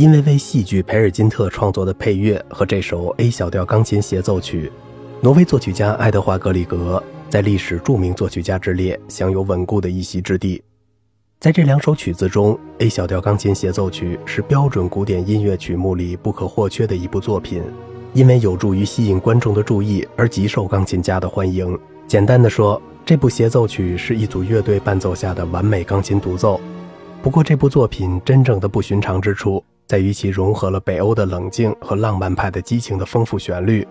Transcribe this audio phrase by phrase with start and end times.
[0.00, 4.72] 因为为戏剧《培尔金特》创作的配乐和这首 A 小调钢琴协奏曲，
[5.20, 10.62] 挪威作曲家爱德华·格里格在历史著名作曲家之列享有稳固的一席之地。
[11.38, 17.62] 在这两首曲子中，A 小调钢琴协奏曲是标准古典音乐曲目里不可或缺的一部作品，
[18.14, 21.78] 因为有助于吸引观众的注意而极受钢琴家的欢迎。
[22.06, 26.58] 简单的说，这部协奏曲是一组乐队伴奏下的完美钢琴独奏。
[27.22, 33.84] 不过，这部作品真正的不寻常之处在于其融合了北欧的冷静和浪漫派的激情的丰富旋律。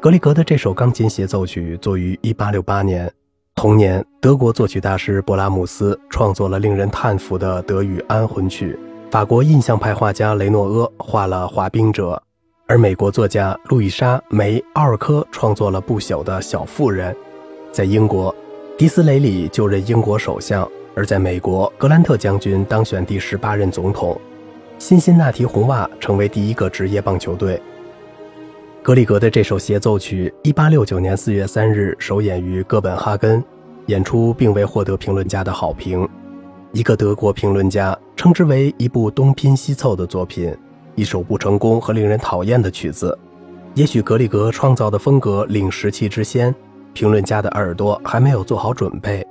[0.00, 3.12] 格里格的这首钢琴协奏曲作于1868年。
[3.54, 8.78] 同年，德国作曲大师勃拉姆斯创作了令人叹服的德语安魂曲。
[9.10, 12.12] 法国印象派画家雷诺阿画了《滑冰者》，
[12.66, 17.14] 而美国作家路易莎·梅·奥尔科创作了不朽的小妇人。
[17.70, 18.34] 在英国，
[18.78, 24.18] 迪斯雷里就任英国首相；而在美国，格兰特将军当选第十八任总统。
[24.80, 27.60] 辛辛那提红袜成为第一个职业棒球队。
[28.82, 33.44] 格里格的这首协奏曲，1869年4月3日首演于哥本哈根，
[33.86, 36.08] 演出并未获得评论家的好评。
[36.72, 40.56] 一个德国评论家称之为一部东拼西凑的作品，
[40.94, 43.16] 一首不成功和令人讨厌的曲子。
[43.74, 46.54] 也许格里格创造的风格领时期之先，
[46.94, 49.24] 评论家的耳朵还没有做好准备。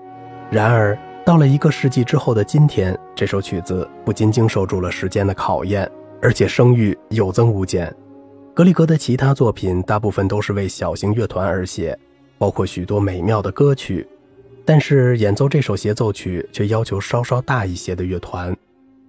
[0.51, 0.95] 然而，
[1.29, 5.87] 到了一个世纪之后的今天，这首曲子不仅经受住了时间的考验，
[6.23, 7.95] 而且声誉有增无减。
[8.51, 11.95] 格里格的其他作品大部分都是为小型乐团而写，
[12.39, 14.07] 包括许多美妙的歌曲，
[14.65, 18.51] 但是演奏这首协奏曲却要求稍稍大一些的乐团，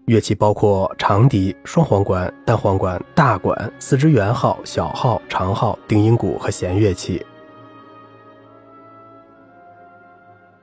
[0.05, 7.25] 乐器包括长笛、双簧管、单簧管、大管、四支圆号、小号、长号、定音鼓和弦乐器。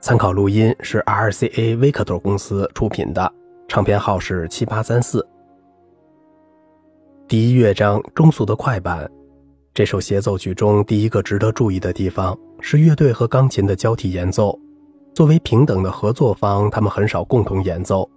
[0.08, 3.30] 参考录音是 RCA Victor 公司出品的，
[3.68, 5.22] 唱片号是七八三四。
[7.28, 9.06] 第一乐章中速的快板，
[9.74, 14.58] 这首协奏曲中第一个值得注意的地方是乐队和钢琴的交替演奏。
[15.14, 18.08] 作为平等的合作方，他们很少共同演奏，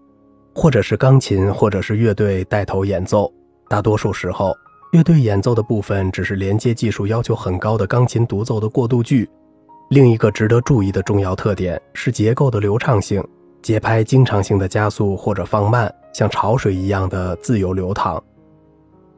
[0.56, 3.30] 或者是钢琴，或者是乐队带头演奏。
[3.68, 4.56] 大多数时候，
[4.94, 9.30] 乐队演奏的部分只是连接技术要求很高的钢琴独奏的过渡句。
[9.92, 13.22] 另一个值得注意的重要特点是结构的流畅性，
[13.62, 18.24] 节拍经常性的加速或者放慢，像潮水一样的自由流淌。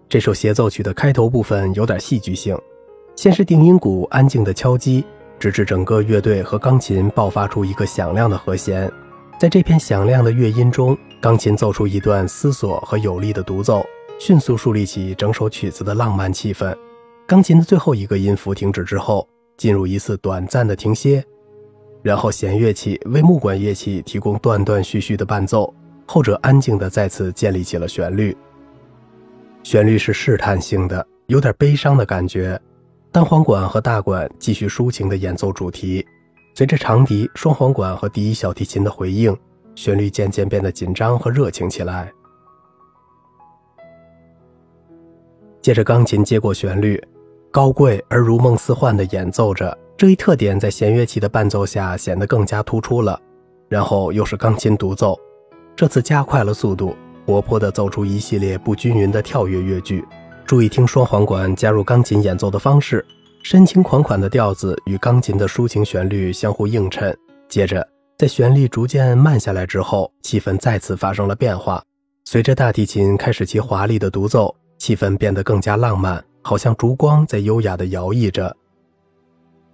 [0.10, 2.58] 这首协奏曲的开头部分有点戏剧性，
[3.16, 5.06] 先是定音鼓安静的敲击，
[5.38, 8.92] 直至整个乐队和钢琴爆发出一个响亮的和弦。
[9.40, 13.86] 在这片响亮的乐音中，钢琴奏出一段思索和有力的独奏，
[14.20, 16.76] 迅速树立起整首曲子的浪漫气氛。
[17.28, 19.28] 钢琴的最后一个音符停止之后，
[19.58, 21.24] 进入一次短暂的停歇，
[22.02, 25.74] 然后弦乐器为木管乐器提供断断续续的伴奏，
[26.06, 28.36] 后者安静地再次建立起了旋律。
[29.64, 32.60] 旋律是试探性的，有点悲伤的感觉。
[33.12, 36.06] 单簧管和大管继续抒情的演奏主题，
[36.56, 39.38] 随着长笛、双簧管和第一小提琴的回应，
[39.76, 42.12] 旋律渐渐变得紧张和热情起来。
[45.62, 47.02] 接着，钢琴接过旋律，
[47.54, 49.78] 高贵而如梦似幻地演奏着。
[49.96, 53.22] 这一特点在弦乐器的伴奏下显得更加突出了。
[53.70, 55.16] 然后又是钢琴独奏，
[55.76, 56.96] 这次加快了速度。
[57.28, 60.04] 活泼地奏出一系列不均匀的跳跃乐句，
[60.48, 63.06] 注意听双簧管加入钢琴演奏的方式，
[63.44, 67.16] 深情款款的调子与钢琴的抒情旋律相互映衬。
[67.48, 67.88] 接着，
[68.18, 71.84] 在旋律逐渐慢下来之后，气氛再次发生了变化。
[72.26, 78.56] 随着大提琴开始其华丽的独奏，气氛变得更加浪漫，好像烛光在优雅地摇曳着。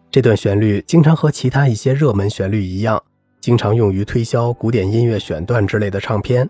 [0.10, 3.02] 这段旋律经常和其他一些热门旋律一样，
[3.42, 6.50] 经常用于推销古典音乐选段之类的唱片。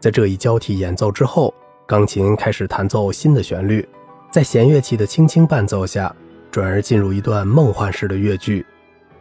[0.00, 1.52] 在这一交替演奏之后，
[1.86, 3.86] 钢琴开始弹奏新的旋律，
[4.30, 6.14] 在弦乐器的轻轻伴奏下，
[6.50, 8.64] 转而进入一段梦幻式的乐句。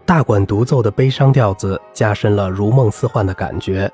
[0.06, 3.90] 大管独奏的悲伤调子加深了如梦似幻的感觉，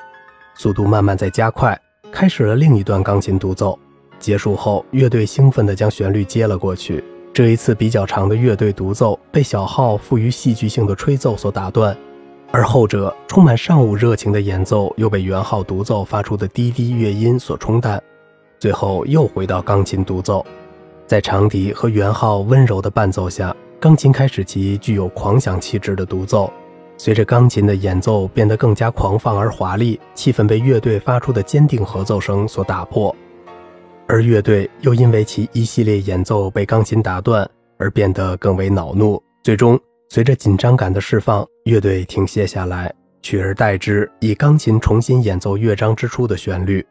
[0.56, 1.80] 速度慢慢在加快，
[2.12, 3.78] 开始了另一段钢琴独奏。
[4.20, 7.04] 结束后，乐队兴奋地将旋律接了过去。
[7.34, 11.96] 这一次比较长的乐队独奏被小号富于戏剧性的吹奏所打断。
[12.52, 18.02] 而后者充满上午热情的演奏又被圆号独奏发出的滴滴乐音所冲淡，
[18.58, 20.44] 最后又回到钢琴独奏。
[21.06, 26.52] 在长笛和圆号温柔的伴奏下，钢琴开始其具有狂想气质的独奏。
[26.98, 33.16] 随着钢琴的演奏变得更加狂放而华丽，气氛被乐队发出的坚定合奏声所打破，
[34.12, 37.48] 而乐队又因为其一系列演奏被钢琴打断
[37.78, 39.80] 而变得更为恼怒，最终。
[40.10, 42.92] 随着紧张感的释放，乐队停歇下来，
[43.22, 46.84] 取而代之以钢琴重新演奏乐章之初的旋律。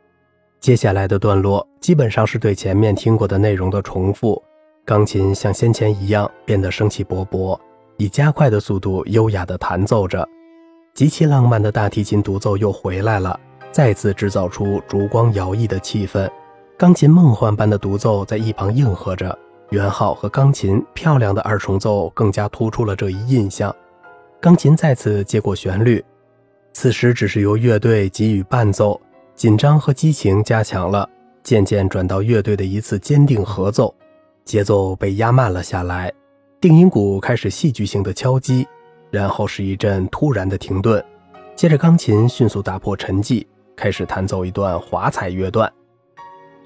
[0.61, 4.41] 接下来的段落基本上是对前面听过的内容的重复，
[4.85, 7.59] 钢琴像先前一样变得生气勃勃，
[7.97, 10.25] 以加快的速度优雅地弹奏着。
[10.94, 13.38] 极其浪漫的大提琴独奏又回来了，
[13.73, 16.31] 再次制造出烛光摇曳的气氛。
[16.78, 19.36] 钢琴梦幻般的独奏在一旁应和着，
[19.70, 23.75] 圆号和钢琴漂亮的二重奏更加突出了这一印象。
[24.40, 26.04] 钢琴再次接过旋律，
[26.72, 29.00] 此时只是由乐队给予伴奏。
[29.34, 31.08] 紧张和激情加强了，
[31.42, 33.92] 渐渐转到乐队的一次坚定合奏，
[34.44, 36.12] 节奏被压慢了下来，
[36.60, 38.64] 定音鼓开始戏剧性的敲击，
[39.10, 41.04] 然后是一阵突然的停顿，
[41.56, 43.44] 接着钢琴迅速打破沉寂，
[43.75, 45.69] 开始弹奏一段华彩乐段。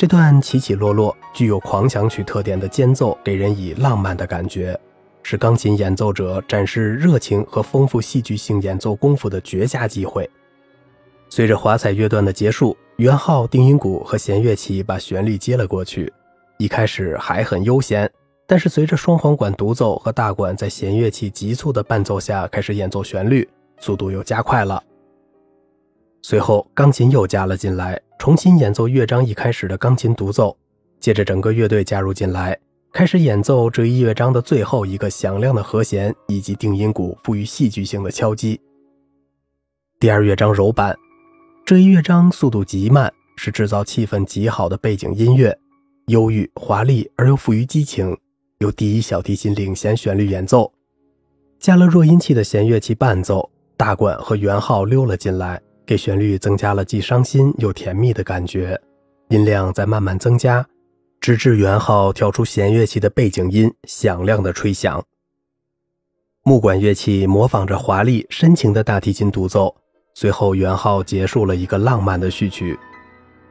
[0.02, 4.76] 这段起起落落、具有狂想曲特点的间奏，给人以浪漫的感觉，
[5.22, 10.28] 是钢琴演奏者展示热情和丰富戏剧性演奏功夫的绝佳机会。
[11.28, 16.12] 随着华彩乐段的结束，圆号、定音鼓和弦乐器把旋律接了过去。
[16.58, 18.10] 一开始还很悠闲，
[18.44, 23.48] 但是随着双簧管独奏和大管在弦乐器急促的伴奏下开始演奏旋律，
[23.78, 24.82] 速度又加快了。
[26.22, 30.56] 随后，钢琴又加了进来，重新演奏乐章一开始的钢琴独奏。
[31.00, 32.56] 接着，整个乐队加入进来，
[32.92, 38.60] 开始演奏这一乐章的最后一个响亮的和弦，以及定音鼓赋予戏剧性的敲击。
[39.98, 40.96] 第二乐章柔板。
[41.66, 45.58] 这一乐章速度极慢，是制造气氛极好的背景音乐，
[46.06, 48.16] 忧郁、华丽而又富于激情。
[48.58, 50.72] 由第一小提琴领衔旋律演奏，
[51.58, 58.80] 加了弱音器的弦乐器伴奏，大管和圆号溜了进来，给旋律增加了既伤心又甜蜜的感觉。
[59.28, 60.66] 音量在慢慢增加，
[61.20, 65.02] 直至圆号跳出弦乐器的背景音，响亮的吹响。
[66.44, 69.74] 木管乐器模仿着华丽深情的大提琴独奏。
[70.14, 72.78] 随后，圆号结束了一个浪漫的序曲，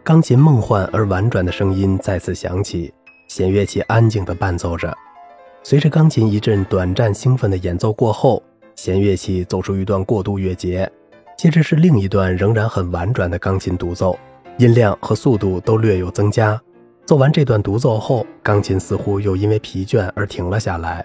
[0.03, 2.93] 钢琴梦幻而婉转的声音再次响起，
[3.27, 4.95] 弦乐器安静地伴奏着。
[5.63, 8.43] 随着钢琴一阵短暂兴奋的演奏过后，
[8.75, 10.91] 弦乐器奏出一段过渡乐节，
[11.41, 14.15] 接着是另一段仍然很婉转的钢琴独奏，
[14.59, 16.61] 音量和速度都略有增加。
[17.03, 21.03] 奏完这段独奏后，钢琴似乎又因为疲倦而停了下来，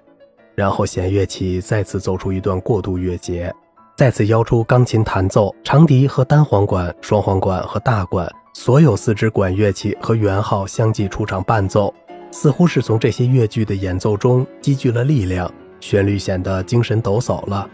[0.55, 3.51] 然后弦乐器再次奏出一段过渡乐节。
[3.97, 11.95] 再次邀出钢琴弹奏、长笛和单簧管、双簧管和大管，所有四支管乐器和圆号相继出场伴奏，
[12.31, 15.51] 似乎是从这些乐句的演奏中积聚了力量，
[15.81, 17.67] 旋律显得精神抖擞了。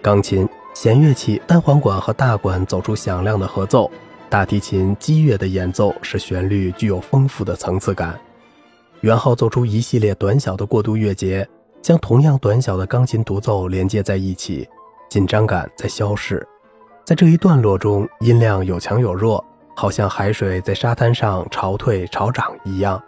[0.00, 3.90] 钢琴、弦乐器、单簧管和大管走出响亮的合奏，
[4.28, 8.18] 大提琴激越的演奏使旋律具有丰富的层次感。
[9.00, 11.48] 圆号奏出一系列短小的过渡乐节，
[11.80, 14.68] 将同样短小的钢琴独奏连接在一起。
[15.08, 16.44] 紧张感在消逝，
[17.04, 19.44] 在这一段落中，音量有强有弱，
[19.76, 23.00] 好像海水在沙滩上潮退潮涨一样。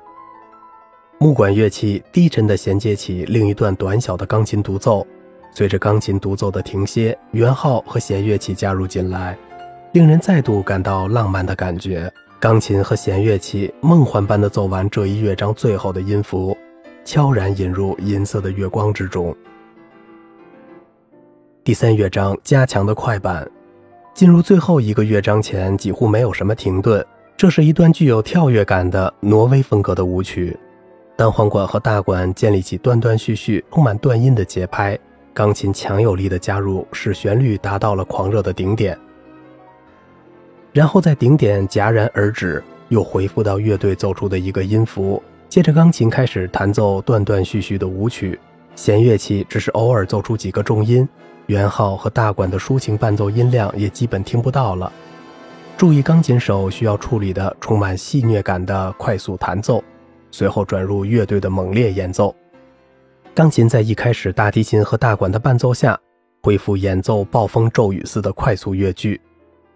[1.19, 5.05] 木管乐器低沉地衔接起另一段短小的钢琴独奏，
[5.57, 9.35] 随着钢琴独奏的停歇，圆号和弦乐器加入进来，
[9.93, 12.13] 令人再度感到浪漫的感觉。
[12.39, 16.55] 钢琴和弦乐器梦幻般地奏完这一乐章最后的音符，
[17.07, 19.35] 悄然引入银色的月光之中。
[21.65, 23.51] 第三乐章加强的快板，
[24.13, 27.03] 进入最后一个乐章前几乎没有什么停顿。
[27.35, 30.55] 这是一段具有跳跃感的挪威风格的舞曲，
[31.17, 34.99] 单簧管和大管建立起断断续续、充满断音的节拍，
[35.37, 38.99] 钢琴强有力的加入使旋律达到了狂热的顶点，
[40.73, 48.41] 然后在顶点戛然而止，又回复到乐队奏出的一个音符，接着钢琴开始弹奏断断续续的舞曲，
[48.75, 51.07] 弦乐器只是偶尔奏出几个重音。
[51.49, 54.91] 圆号和大管的抒情伴奏音量也基本听不到了。
[55.77, 59.85] 注意钢琴手需要处理的充满戏谑感的快速弹奏，
[60.31, 62.35] 随后转入乐队的猛烈演奏。
[63.37, 65.95] 钢琴在一开始大提琴和大管的伴奏下，
[66.43, 69.21] 恢复演奏暴风骤雨似的快速乐句，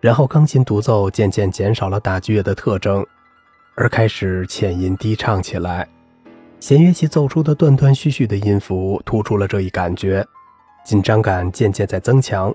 [0.00, 3.04] 然后钢琴独奏渐渐减少了打击乐的特征，
[3.74, 5.86] 而开始浅吟低唱起来。
[6.58, 10.26] 弦乐器奏出的断断续续的音符突出了这一感觉。
[10.82, 12.54] 紧张感渐渐在增强，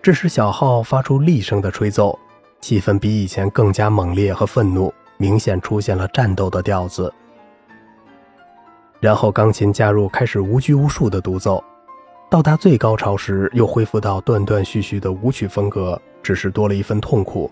[0.00, 2.16] 致使小号发出厉声的吹奏，
[2.60, 7.12] 气氛比以前更加猛烈和愤怒，明显出现了战斗的调子。
[9.04, 11.62] 然后钢琴加入，开始无拘无束的独奏，
[12.30, 17.50] 到达最高潮时又恢复到断断续续的舞曲风格，只是多了一份痛苦。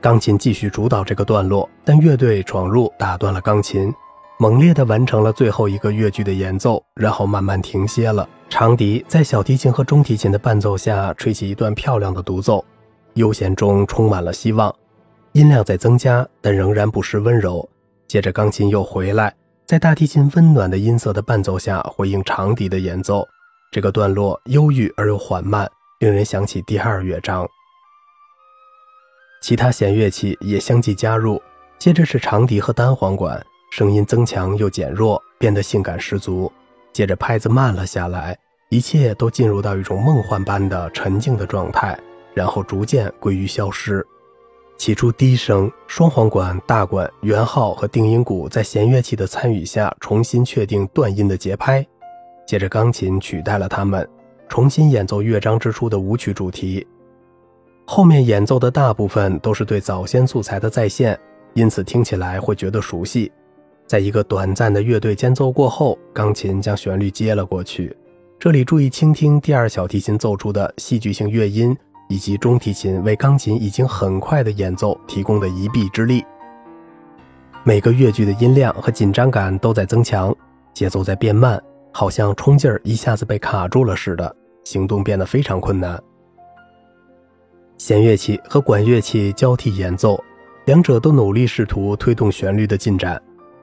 [0.00, 3.92] 钢琴继续主导这个段落，但乐队闯入，打断了钢琴。
[4.38, 8.28] 猛烈地完成了最后一个乐句的演奏，然后慢慢停歇了。
[8.48, 12.64] 长笛在小提琴和中提琴的伴奏下吹起一段漂亮的独奏，
[13.14, 14.72] 悠闲中充满了希望。
[15.32, 17.68] 音量在增加，但仍然不失温柔。
[18.08, 19.34] 接着钢琴又回来，
[19.66, 23.28] 在大提琴温暖的音色的伴奏下回应长笛的演奏。
[23.70, 27.46] 这个段落忧郁而又缓慢，令人想起第二乐章。
[29.42, 31.40] 其他弦乐器也相继加入，
[31.78, 36.50] 接着是长笛和单簧管，声音增强又减弱，变得性感十足。
[36.94, 38.36] 接着拍子慢了下来，
[38.70, 41.96] 一切都进入到一种梦幻般的沉静的状态，
[42.32, 44.04] 然后逐渐归于消失。
[44.78, 51.84] 起初低声，双簧管、大管、圆号和定音鼓在弦乐器的参与下重新确定断音的节拍，
[52.46, 54.08] 接着钢琴取代了它们，
[54.48, 56.86] 重新演奏乐章之初的舞曲主题。
[57.86, 61.18] 后面演奏的大部分都是对早先素材的再现，
[61.54, 63.30] 因此听起来会觉得熟悉。
[63.84, 67.94] 在一个短暂的乐队间奏过后，钢琴将旋律接了过去。
[68.38, 71.76] 这里注意倾听第二小提琴奏出的戏剧性乐音，
[72.08, 76.24] 以及中提琴为钢琴已经很快的演奏提供的一臂之力。
[77.64, 80.34] 每个乐句的音量和紧张感都在增强，
[80.72, 81.62] 节奏在变慢，
[81.92, 84.34] 好像冲劲儿一下子被卡住了似的，
[84.64, 86.00] 行动变得非常困难。
[87.76, 90.18] 弦乐器和管乐器交替演奏，
[90.64, 93.20] 两者都努力试图推动旋律的进展，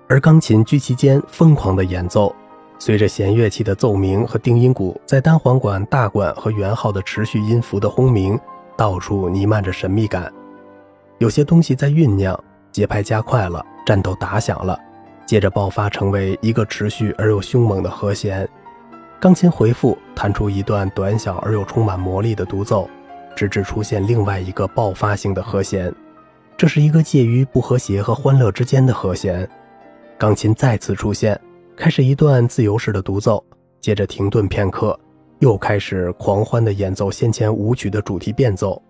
[0.07, 2.33] 而钢琴居其间疯狂地演奏。
[2.77, 8.39] 随着弦乐器的奏鸣和定音鼓在单簧管、大管和圆号的持续音符的轰鸣，
[8.77, 10.31] 到处弥漫着神秘感。
[11.17, 12.37] 有些东西在酝酿，
[12.71, 14.77] 节拍加快了，战斗打响了，
[15.25, 18.47] 接着爆发成为一个持续而又凶猛的和弦。
[19.19, 22.89] 钢琴回复，弹出一段短小而又充满魔力的独奏。
[23.35, 25.93] 直至出现另外一个爆发性的和弦，
[26.55, 29.45] 这是一个介于不和谐和欢乐之间的和弦。
[30.17, 31.37] 钢琴再次出现，
[31.77, 33.43] 开始一段自由式的独奏，
[33.81, 34.97] 接着停顿片刻，
[35.39, 38.81] 又开始狂欢地演奏先前舞曲的主题变奏。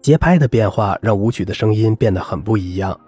[0.00, 2.98] 节拍的变化让舞曲的声音变得很不一样。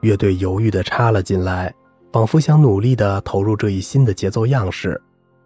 [0.00, 1.74] 乐队犹豫地插了进来，
[2.12, 5.00] 仿佛想努力地投入这一新的节奏样式。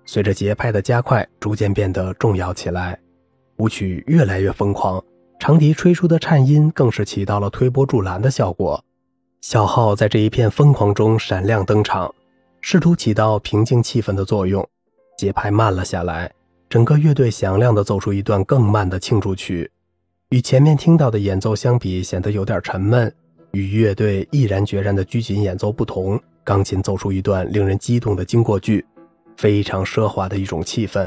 [0.07, 2.97] 随着节拍的加快，逐渐变得重要起来。
[3.57, 5.03] 舞曲越来越疯狂，
[5.41, 8.85] 长笛吹出的颤音更是起到了推波助澜的效果。
[9.41, 12.15] 小号在这一片疯狂中闪亮登场，
[12.67, 14.67] 试图起到平静气氛的作用。
[15.19, 16.33] 节拍慢了下来，
[16.67, 19.71] 整个乐队响亮地奏出一段更慢的庆祝曲，
[20.31, 23.15] 与前面听到的演奏相比，显得有点沉闷。
[23.51, 28.83] 与乐队毅然决然的拘谨演奏不同，钢琴奏出一段令人激动的经过句，
[29.37, 31.07] 非常奢华的一种气氛。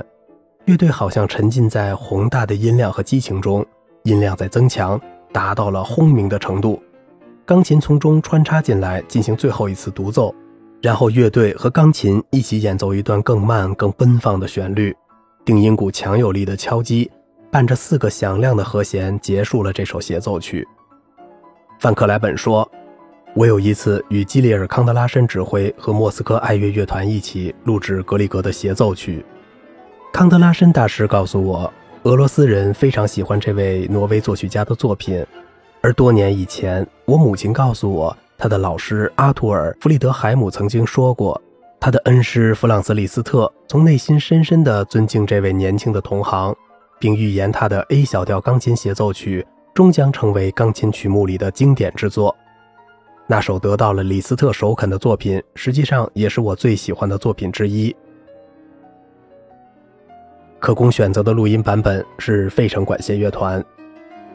[0.65, 3.65] 乐队好像沉浸在宏大的音量和激情中，
[4.03, 5.01] 音量在增强，
[5.33, 6.79] 达到了轰鸣的程度。
[7.47, 10.33] 钢琴从中穿插进来，进行最后一次独奏，
[10.87, 14.95] 然后乐队和钢琴一起演奏一段更慢、更奔放的旋律。
[15.43, 17.11] 定音鼓强有力的敲击，
[17.51, 20.65] 伴着四个响亮的和弦，结束了这首协奏曲。
[21.77, 22.65] 范克莱本说
[23.35, 29.25] ：“我有一次与基里尔·康德拉申指挥和莫斯科爱乐乐团一起录制格里格的协奏曲。”
[30.13, 35.21] 康德拉申大师告诉我，俄罗斯人非常喜欢这位挪威作曲家的作品。
[35.81, 41.41] 而多年以前，我母亲告诉我，他的老师阿图尔·弗里德海姆曾经说过，
[41.79, 46.55] 他的恩师弗朗茨·李斯特从内心深深地尊敬这位年轻的同行，
[46.99, 52.35] 并预言他的 A 小调钢琴协奏曲终将成为钢琴曲目里的经典之作。
[53.25, 57.93] 那首得到了李斯特首肯的作品，实际上也是我最喜欢的作品之一。
[60.59, 63.63] 可供选择的录音版本是费城管弦乐团，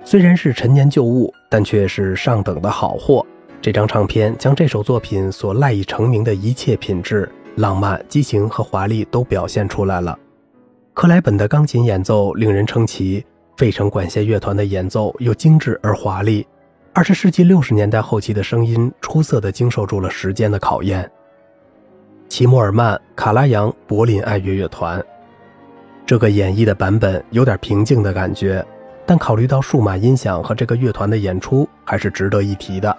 [0.04, 3.24] 虽然是陈年旧物，但却是上等的好货。
[3.62, 10.18] 这张唱片将这首作品所赖以成名的一切品质、浪漫、激情和华丽都表现出来了。
[10.94, 13.24] 克莱本的钢琴演奏令人称奇，
[13.56, 16.44] 费城管弦乐团的演奏又精致而华丽。
[16.92, 21.08] 二十世纪六十年代后期的声音出色地经受住了时间的考验。
[22.28, 25.00] 齐默尔曼、卡拉扬、柏林爱乐乐团。
[26.04, 28.66] 这个演绎的版本有点平静的感觉，
[29.06, 32.94] 但考虑到数码音响和这个乐团的演出，还是值得一提的。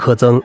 [0.00, 0.42] 科曾，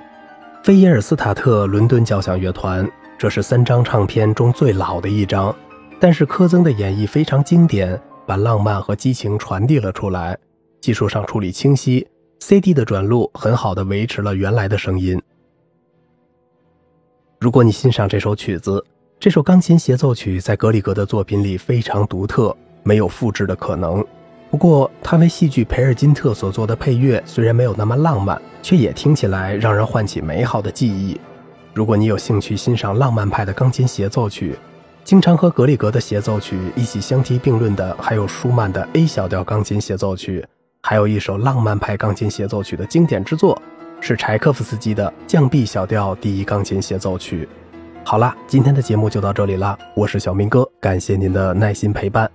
[0.63, 2.85] 菲耶尔斯塔特伦敦交响乐团，
[3.17, 5.55] 这是三张唱片中最老的一张，
[5.97, 7.97] 但是科曾的演绎非常经典，
[8.27, 10.37] 把浪漫和激情传递了出来，
[10.81, 12.05] 技术上处理清晰
[12.41, 15.17] ，CD 的转录很好的维持了原来的声音。
[17.39, 18.85] 如果你欣赏这首曲子。
[19.17, 24.05] 这首钢琴协奏曲在格里格的作品里非常独特，没有复制的可能。
[24.55, 31.19] 不过，他为戏剧《培尔金特》所做的配乐虽然没有那么浪漫，却也听起来让人唤起美好的记忆。
[31.73, 34.57] 如果你有兴趣欣赏浪漫派的钢琴协奏曲，
[35.03, 40.47] 经常和格里格的协奏曲一起相提并论的，还有舒曼的 A 小调钢琴协奏曲，
[40.83, 43.61] 还有一首浪漫派钢琴协奏曲的经典之作，
[43.99, 47.49] 是柴可夫斯基的降 B 小调第一钢琴协奏曲。
[48.05, 52.31] 好啦，今天的节目就到这里啦，我是小明哥，感谢您的耐心陪伴。